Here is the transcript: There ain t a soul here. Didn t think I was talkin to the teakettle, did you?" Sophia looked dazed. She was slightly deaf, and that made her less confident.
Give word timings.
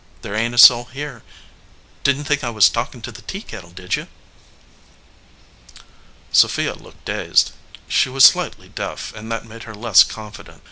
There 0.23 0.33
ain 0.33 0.49
t 0.51 0.55
a 0.55 0.57
soul 0.57 0.85
here. 0.85 1.21
Didn 2.03 2.23
t 2.23 2.27
think 2.27 2.43
I 2.43 2.49
was 2.49 2.69
talkin 2.69 3.03
to 3.03 3.11
the 3.11 3.21
teakettle, 3.21 3.69
did 3.75 3.95
you?" 3.95 4.07
Sophia 6.31 6.73
looked 6.73 7.05
dazed. 7.05 7.51
She 7.87 8.09
was 8.09 8.23
slightly 8.25 8.67
deaf, 8.69 9.13
and 9.13 9.31
that 9.31 9.45
made 9.45 9.65
her 9.65 9.75
less 9.75 10.01
confident. 10.03 10.59